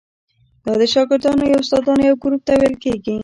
دا 0.63 0.73
د 0.81 0.83
شاګردانو 0.93 1.43
یا 1.51 1.57
استادانو 1.61 2.01
یو 2.09 2.15
ګروپ 2.23 2.41
ته 2.47 2.53
ویل 2.59 2.75
کیږي. 2.83 3.15